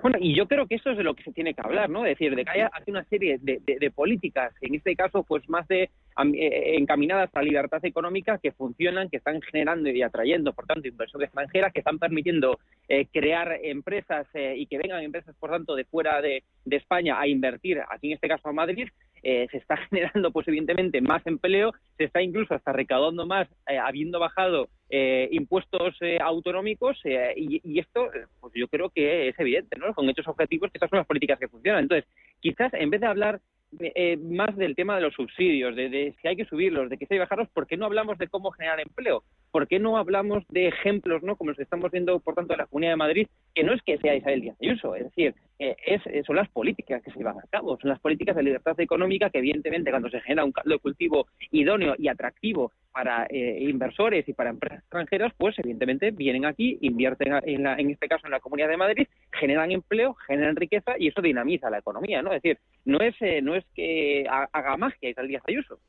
Bueno, 0.01 0.17
y 0.21 0.35
yo 0.35 0.47
creo 0.47 0.67
que 0.67 0.75
eso 0.75 0.91
es 0.91 0.97
de 0.97 1.03
lo 1.03 1.15
que 1.15 1.23
se 1.23 1.31
tiene 1.31 1.53
que 1.53 1.61
hablar, 1.61 1.89
¿no? 1.89 2.05
Es 2.05 2.11
decir, 2.11 2.35
de 2.35 2.45
que 2.45 2.51
haya 2.51 2.71
una 2.87 3.03
serie 3.05 3.39
de, 3.41 3.61
de, 3.65 3.91
políticas, 3.91 4.53
en 4.61 4.75
este 4.75 4.95
caso, 4.95 5.23
pues 5.23 5.47
más 5.49 5.67
de 5.67 5.83
eh, 5.83 6.75
encaminadas 6.77 7.29
a 7.33 7.41
libertad 7.41 7.83
económica 7.83 8.37
que 8.37 8.51
funcionan, 8.51 9.09
que 9.09 9.17
están 9.17 9.41
generando 9.41 9.89
y 9.89 10.01
atrayendo, 10.01 10.53
por 10.53 10.65
tanto, 10.65 10.87
inversión 10.87 11.23
extranjera, 11.23 11.71
que 11.71 11.79
están 11.79 11.99
permitiendo 11.99 12.59
eh, 12.87 13.07
crear 13.11 13.59
empresas 13.63 14.27
eh, 14.33 14.55
y 14.57 14.67
que 14.67 14.77
vengan 14.77 15.03
empresas, 15.03 15.35
por 15.39 15.49
tanto, 15.49 15.75
de 15.75 15.85
fuera 15.85 16.21
de, 16.21 16.43
de 16.65 16.75
España 16.75 17.19
a 17.19 17.27
invertir, 17.27 17.79
aquí 17.89 18.07
en 18.07 18.13
este 18.13 18.27
caso 18.27 18.49
a 18.49 18.53
Madrid, 18.53 18.87
eh, 19.23 19.47
se 19.51 19.57
está 19.57 19.77
generando, 19.89 20.31
pues 20.31 20.47
evidentemente, 20.47 21.01
más 21.01 21.25
empleo, 21.25 21.73
se 21.97 22.05
está 22.05 22.21
incluso 22.21 22.53
hasta 22.53 22.71
recaudando 22.71 23.25
más, 23.25 23.47
eh, 23.67 23.77
habiendo 23.77 24.19
bajado 24.19 24.69
eh, 24.89 25.27
impuestos 25.31 25.95
autonómicos, 26.21 26.97
y, 27.35 27.61
y, 27.63 27.79
esto, 27.79 28.09
pues 28.39 28.53
yo 28.55 28.67
creo 28.67 28.89
que 28.89 29.29
es 29.29 29.39
evidente, 29.39 29.77
¿no? 29.77 29.93
Con 29.93 30.09
hechos 30.09 30.27
objetivos 30.27 30.69
estas 30.73 30.89
son 30.89 30.97
las 30.97 31.07
políticas 31.07 31.39
que 31.39 31.47
funcionan. 31.47 31.83
Entonces, 31.83 32.09
quizás 32.39 32.73
en 32.73 32.89
vez 32.89 33.01
de 33.01 33.07
hablar 33.07 33.41
eh, 33.79 34.15
más 34.17 34.55
del 34.55 34.75
tema 34.75 34.95
de 34.95 35.01
los 35.01 35.13
subsidios, 35.13 35.75
de, 35.75 36.15
si 36.21 36.27
hay 36.27 36.37
que 36.37 36.45
subirlos, 36.45 36.89
de 36.89 36.97
que 36.97 37.03
hay 37.03 37.17
que 37.17 37.19
bajarlos, 37.19 37.49
¿por 37.49 37.67
qué 37.67 37.75
no 37.75 37.85
hablamos 37.85 38.17
de 38.17 38.29
cómo 38.29 38.51
generar 38.51 38.79
empleo? 38.79 39.23
¿Por 39.57 39.67
qué 39.67 39.79
no 39.79 39.97
hablamos 39.97 40.43
de 40.49 40.67
ejemplos, 40.67 41.23
no 41.23 41.35
como 41.35 41.49
los 41.49 41.57
que 41.57 41.63
estamos 41.63 41.89
viendo, 41.89 42.19
por 42.19 42.35
tanto, 42.35 42.53
en 42.53 42.59
la 42.59 42.67
Comunidad 42.67 42.91
de 42.91 42.97
Madrid, 42.97 43.27
que 43.55 43.63
no 43.63 43.73
es 43.73 43.81
que 43.81 43.97
sea 43.97 44.15
Isabel 44.15 44.41
Díaz 44.41 44.55
Ayuso, 44.61 44.93
es 44.93 45.05
decir, 45.05 45.33
eh, 45.57 45.75
es, 45.83 45.99
eh, 46.05 46.21
son 46.27 46.35
las 46.35 46.47
políticas 46.49 47.01
que 47.01 47.09
se 47.09 47.17
llevan 47.17 47.39
a 47.39 47.47
cabo, 47.49 47.75
son 47.81 47.89
las 47.89 47.99
políticas 47.99 48.35
de 48.35 48.43
libertad 48.43 48.79
económica 48.79 49.31
que, 49.31 49.39
evidentemente, 49.39 49.89
cuando 49.89 50.11
se 50.11 50.21
genera 50.21 50.45
un 50.45 50.51
caldo 50.51 50.73
de 50.73 50.77
cultivo 50.77 51.25
idóneo 51.49 51.95
y 51.97 52.07
atractivo 52.07 52.71
para 52.91 53.25
inversores 53.31 54.29
y 54.29 54.33
para 54.33 54.51
empresas 54.51 54.77
extranjeras, 54.81 55.33
pues 55.35 55.57
evidentemente 55.57 56.11
vienen 56.11 56.45
aquí, 56.45 56.77
invierten 56.81 57.33
en, 57.43 57.63
la, 57.63 57.77
en 57.77 57.89
este 57.89 58.07
caso 58.07 58.27
en 58.27 58.33
la 58.33 58.39
Comunidad 58.39 58.69
de 58.69 58.77
Madrid, 58.77 59.07
generan 59.31 59.71
empleo, 59.71 60.13
generan 60.27 60.55
riqueza 60.55 60.93
y 60.99 61.07
eso 61.07 61.21
dinamiza 61.21 61.71
la 61.71 61.79
economía, 61.79 62.21
¿no? 62.21 62.31
Es 62.31 62.43
decir, 62.43 62.59
no 62.85 62.99
es, 62.99 63.15
no 63.41 63.55
es 63.55 63.65
que 63.73 64.27
haga 64.29 64.77
magia 64.77 65.09
Isabel 65.09 65.29
Díaz 65.29 65.43
Ayuso. 65.47 65.79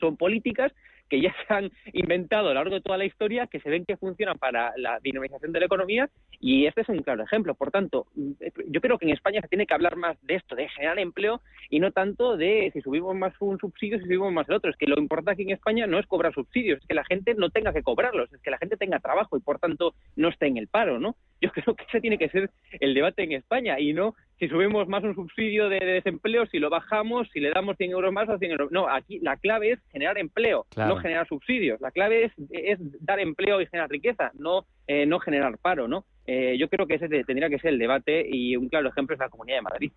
Son 0.00 0.16
políticas 0.16 0.72
que 1.12 1.20
ya 1.20 1.34
se 1.46 1.52
han 1.52 1.70
inventado 1.92 2.46
a 2.46 2.48
lo 2.48 2.54
largo 2.54 2.74
de 2.74 2.80
toda 2.80 2.96
la 2.96 3.04
historia, 3.04 3.46
que 3.46 3.60
se 3.60 3.68
ven 3.68 3.84
que 3.84 3.98
funcionan 3.98 4.38
para 4.38 4.72
la 4.78 4.98
dinamización 5.00 5.52
de 5.52 5.60
la 5.60 5.66
economía 5.66 6.08
y 6.40 6.64
este 6.64 6.80
es 6.80 6.88
un 6.88 7.02
claro 7.02 7.22
ejemplo. 7.22 7.54
Por 7.54 7.70
tanto, 7.70 8.06
yo 8.16 8.80
creo 8.80 8.96
que 8.96 9.04
en 9.04 9.12
España 9.12 9.42
se 9.42 9.48
tiene 9.48 9.66
que 9.66 9.74
hablar 9.74 9.96
más 9.96 10.16
de 10.22 10.36
esto, 10.36 10.56
de 10.56 10.70
generar 10.70 10.98
empleo 10.98 11.42
y 11.68 11.80
no 11.80 11.90
tanto 11.90 12.38
de 12.38 12.70
si 12.72 12.80
subimos 12.80 13.14
más 13.14 13.34
un 13.40 13.58
subsidio, 13.58 13.98
si 13.98 14.04
subimos 14.04 14.32
más 14.32 14.48
el 14.48 14.54
otro. 14.54 14.70
Es 14.70 14.76
que 14.78 14.86
lo 14.86 14.98
importante 14.98 15.32
aquí 15.32 15.42
en 15.42 15.50
España 15.50 15.86
no 15.86 15.98
es 15.98 16.06
cobrar 16.06 16.32
subsidios, 16.32 16.80
es 16.80 16.86
que 16.86 16.94
la 16.94 17.04
gente 17.04 17.34
no 17.34 17.50
tenga 17.50 17.74
que 17.74 17.82
cobrarlos, 17.82 18.32
es 18.32 18.40
que 18.40 18.50
la 18.50 18.56
gente 18.56 18.78
tenga 18.78 18.98
trabajo 18.98 19.36
y 19.36 19.40
por 19.40 19.58
tanto 19.58 19.94
no 20.16 20.30
esté 20.30 20.46
en 20.46 20.56
el 20.56 20.68
paro, 20.68 20.98
¿no? 20.98 21.14
Yo 21.42 21.50
creo 21.50 21.74
que 21.74 21.84
ese 21.88 22.00
tiene 22.00 22.18
que 22.18 22.28
ser 22.28 22.50
el 22.80 22.94
debate 22.94 23.24
en 23.24 23.32
España 23.32 23.78
y 23.80 23.92
no 23.92 24.14
si 24.38 24.48
subimos 24.48 24.88
más 24.88 25.04
un 25.04 25.14
subsidio 25.14 25.68
de, 25.68 25.78
desempleo, 25.78 26.46
si 26.46 26.58
lo 26.58 26.68
bajamos, 26.68 27.28
si 27.32 27.38
le 27.38 27.50
damos 27.50 27.76
100 27.76 27.90
euros 27.92 28.12
más 28.12 28.28
o 28.28 28.38
100 28.38 28.50
euros. 28.50 28.72
No, 28.72 28.88
aquí 28.88 29.20
la 29.20 29.36
clave 29.36 29.72
es 29.72 29.78
generar 29.92 30.18
empleo, 30.18 30.66
no 30.76 30.96
generar 30.96 31.28
subsidios. 31.28 31.80
La 31.80 31.92
clave 31.92 32.24
es, 32.24 32.32
es 32.50 32.78
dar 33.04 33.20
empleo 33.20 33.60
y 33.60 33.66
generar 33.66 33.88
riqueza, 33.88 34.32
no, 34.34 34.64
eh, 34.88 35.06
no 35.06 35.20
generar 35.20 35.58
paro, 35.58 35.86
¿no? 35.86 36.04
Eh, 36.26 36.56
yo 36.58 36.68
creo 36.68 36.88
que 36.88 36.94
ese 36.94 37.08
tendría 37.08 37.48
que 37.50 37.60
ser 37.60 37.70
el 37.74 37.78
debate 37.78 38.26
y 38.28 38.56
un 38.56 38.68
claro 38.68 38.88
ejemplo 38.88 39.14
es 39.14 39.20
la 39.20 39.28
Comunidad 39.28 39.58
de 39.58 39.62
Madrid. 39.62 39.92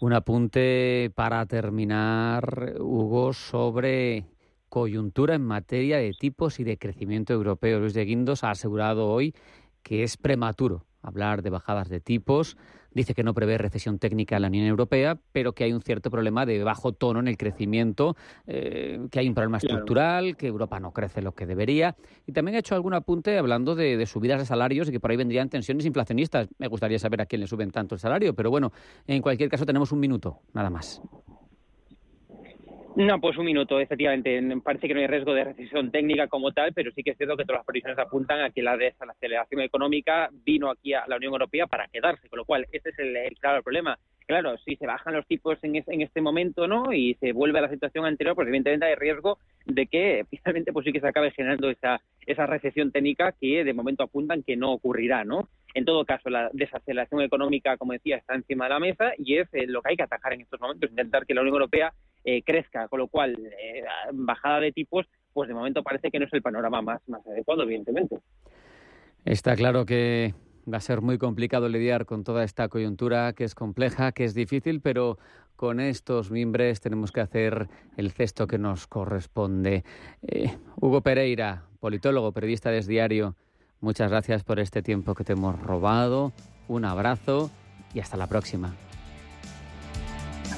Un 0.00 0.12
apunte 0.12 1.10
para 1.14 1.46
terminar, 1.46 2.74
Hugo, 2.80 3.32
sobre 3.32 4.24
coyuntura 4.68 5.34
en 5.34 5.42
materia 5.42 5.98
de 5.98 6.12
tipos 6.18 6.60
y 6.60 6.64
de 6.64 6.78
crecimiento 6.78 7.32
europeo. 7.32 7.78
Luis 7.78 7.94
de 7.94 8.04
Guindos 8.04 8.44
ha 8.44 8.50
asegurado 8.50 9.08
hoy 9.08 9.34
que 9.82 10.02
es 10.02 10.16
prematuro 10.16 10.86
hablar 11.02 11.42
de 11.42 11.50
bajadas 11.50 11.88
de 11.88 12.00
tipos 12.00 12.56
dice 12.98 13.14
que 13.14 13.22
no 13.22 13.34
prevé 13.34 13.58
recesión 13.58 13.98
técnica 13.98 14.36
en 14.36 14.42
la 14.42 14.48
Unión 14.48 14.66
Europea, 14.66 15.18
pero 15.32 15.52
que 15.52 15.64
hay 15.64 15.72
un 15.72 15.82
cierto 15.82 16.10
problema 16.10 16.46
de 16.46 16.62
bajo 16.64 16.92
tono 16.92 17.20
en 17.20 17.28
el 17.28 17.36
crecimiento, 17.36 18.16
eh, 18.46 18.98
que 19.10 19.20
hay 19.20 19.28
un 19.28 19.34
problema 19.34 19.58
estructural, 19.58 20.36
que 20.36 20.46
Europa 20.46 20.80
no 20.80 20.92
crece 20.92 21.22
lo 21.22 21.32
que 21.32 21.46
debería. 21.46 21.96
Y 22.26 22.32
también 22.32 22.56
ha 22.56 22.58
hecho 22.58 22.74
algún 22.74 22.94
apunte 22.94 23.38
hablando 23.38 23.74
de, 23.74 24.04
subidas 24.06 24.40
de 24.40 24.46
salarios 24.46 24.88
y 24.88 24.92
que 24.92 25.00
por 25.00 25.10
ahí 25.10 25.16
vendrían 25.16 25.48
tensiones 25.48 25.86
inflacionistas. 25.86 26.48
Me 26.58 26.66
gustaría 26.66 26.98
saber 26.98 27.22
a 27.22 27.26
quién 27.26 27.40
le 27.40 27.46
suben 27.46 27.70
tanto 27.70 27.94
el 27.94 28.00
salario, 28.00 28.34
pero 28.34 28.50
bueno, 28.50 28.72
en 29.06 29.22
cualquier 29.22 29.48
caso 29.48 29.64
tenemos 29.64 29.92
un 29.92 30.00
minuto, 30.00 30.40
nada 30.52 30.70
más. 30.70 31.00
No, 32.98 33.20
pues 33.20 33.38
un 33.38 33.44
minuto, 33.44 33.78
efectivamente. 33.78 34.42
Parece 34.60 34.88
que 34.88 34.94
no 34.94 34.98
hay 34.98 35.06
riesgo 35.06 35.32
de 35.32 35.44
recesión 35.44 35.92
técnica 35.92 36.26
como 36.26 36.50
tal, 36.50 36.72
pero 36.72 36.90
sí 36.90 37.04
que 37.04 37.12
es 37.12 37.16
cierto 37.16 37.36
que 37.36 37.44
todas 37.44 37.60
las 37.60 37.64
previsiones 37.64 37.96
apuntan 37.96 38.40
a 38.40 38.50
que 38.50 38.60
la 38.60 38.76
desaceleración 38.76 39.60
económica 39.60 40.28
vino 40.44 40.68
aquí 40.68 40.94
a 40.94 41.06
la 41.06 41.14
Unión 41.14 41.32
Europea 41.32 41.68
para 41.68 41.86
quedarse, 41.86 42.28
con 42.28 42.38
lo 42.38 42.44
cual 42.44 42.66
ese 42.72 42.88
es 42.88 42.98
el, 42.98 43.16
claro 43.38 43.62
problema. 43.62 43.96
Claro, 44.26 44.58
si 44.58 44.74
se 44.74 44.88
bajan 44.88 45.14
los 45.14 45.24
tipos 45.28 45.62
en, 45.62 45.76
en, 45.76 46.02
este 46.02 46.20
momento, 46.20 46.66
¿no? 46.66 46.92
Y 46.92 47.14
se 47.20 47.30
vuelve 47.30 47.60
a 47.60 47.62
la 47.62 47.70
situación 47.70 48.04
anterior, 48.04 48.34
pues 48.34 48.48
evidentemente 48.48 48.86
hay 48.86 48.96
riesgo 48.96 49.38
de 49.64 49.86
que 49.86 50.26
finalmente 50.30 50.72
pues 50.72 50.84
sí 50.84 50.92
que 50.92 51.00
se 51.00 51.06
acabe 51.06 51.30
generando 51.30 51.70
esa, 51.70 52.00
esa 52.26 52.46
recesión 52.46 52.90
técnica 52.90 53.32
que 53.40 53.62
de 53.62 53.74
momento 53.74 54.02
apuntan 54.02 54.42
que 54.42 54.56
no 54.56 54.72
ocurrirá, 54.72 55.22
¿no? 55.22 55.48
En 55.72 55.84
todo 55.84 56.04
caso, 56.04 56.30
la 56.30 56.50
desaceleración 56.52 57.20
económica, 57.20 57.76
como 57.76 57.92
decía, 57.92 58.16
está 58.16 58.34
encima 58.34 58.64
de 58.64 58.70
la 58.70 58.80
mesa 58.80 59.12
y 59.18 59.36
es 59.36 59.46
eh, 59.52 59.66
lo 59.68 59.82
que 59.82 59.90
hay 59.90 59.96
que 59.96 60.02
atajar 60.02 60.32
en 60.32 60.40
estos 60.40 60.60
momentos, 60.60 60.90
intentar 60.90 61.24
que 61.26 61.34
la 61.34 61.42
Unión 61.42 61.54
Europea 61.54 61.92
eh, 62.30 62.42
crezca, 62.42 62.88
con 62.88 62.98
lo 62.98 63.08
cual 63.08 63.38
eh, 63.38 63.82
bajada 64.12 64.60
de 64.60 64.70
tipos, 64.70 65.06
pues 65.32 65.48
de 65.48 65.54
momento 65.54 65.82
parece 65.82 66.10
que 66.10 66.18
no 66.18 66.26
es 66.26 66.32
el 66.34 66.42
panorama 66.42 66.82
más, 66.82 67.00
más 67.08 67.26
adecuado, 67.26 67.62
evidentemente. 67.62 68.18
Está 69.24 69.56
claro 69.56 69.86
que 69.86 70.34
va 70.70 70.76
a 70.76 70.82
ser 70.82 71.00
muy 71.00 71.16
complicado 71.16 71.70
lidiar 71.70 72.04
con 72.04 72.24
toda 72.24 72.44
esta 72.44 72.68
coyuntura 72.68 73.32
que 73.32 73.44
es 73.44 73.54
compleja, 73.54 74.12
que 74.12 74.24
es 74.24 74.34
difícil, 74.34 74.82
pero 74.82 75.16
con 75.56 75.80
estos 75.80 76.30
mimbres 76.30 76.82
tenemos 76.82 77.12
que 77.12 77.22
hacer 77.22 77.68
el 77.96 78.10
cesto 78.10 78.46
que 78.46 78.58
nos 78.58 78.86
corresponde. 78.86 79.84
Eh, 80.20 80.50
Hugo 80.76 81.00
Pereira, 81.00 81.62
politólogo, 81.80 82.32
periodista 82.32 82.70
de 82.70 82.82
Diario, 82.82 83.36
muchas 83.80 84.10
gracias 84.10 84.44
por 84.44 84.60
este 84.60 84.82
tiempo 84.82 85.14
que 85.14 85.24
te 85.24 85.32
hemos 85.32 85.58
robado. 85.62 86.32
Un 86.68 86.84
abrazo 86.84 87.50
y 87.94 88.00
hasta 88.00 88.18
la 88.18 88.26
próxima. 88.26 88.74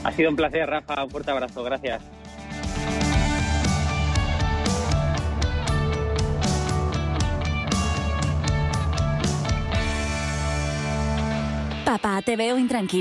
Ha 0.05 0.13
sido 0.13 0.31
un 0.31 0.37
placer, 0.37 0.69
Rafa. 0.69 1.05
Un 1.05 1.11
fuerte 1.11 1.31
abrazo. 1.31 1.63
Gracias. 1.63 2.03
Papá, 11.85 12.23
te 12.23 12.37
veo 12.37 12.57
intranquilo. 12.57 12.89